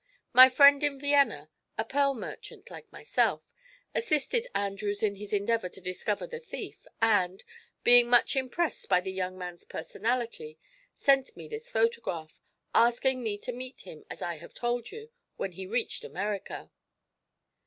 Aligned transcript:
My 0.33 0.49
friend 0.49 0.83
in 0.83 0.99
Vienna, 0.99 1.51
a 1.77 1.85
pearl 1.85 2.15
merchant 2.15 2.71
like 2.71 2.91
myself, 2.91 3.47
assisted 3.93 4.47
Andrews 4.55 5.03
in 5.03 5.15
his 5.17 5.31
endeavor 5.31 5.69
to 5.69 5.79
discover 5.79 6.25
the 6.25 6.39
thief 6.39 6.87
and, 7.03 7.43
being 7.83 8.09
much 8.09 8.35
impressed 8.35 8.89
by 8.89 8.99
the 8.99 9.11
young 9.11 9.37
man's 9.37 9.63
personality, 9.63 10.57
sent 10.95 11.37
me 11.37 11.47
this 11.47 11.69
photograph, 11.69 12.41
asking 12.73 13.21
me 13.21 13.37
to 13.37 13.51
meet 13.51 13.81
him, 13.81 14.03
as 14.09 14.23
I 14.23 14.37
have 14.37 14.55
told 14.55 14.89
you, 14.89 15.11
when 15.35 15.51
he 15.51 15.67
reached 15.67 16.03
America." 16.03 16.71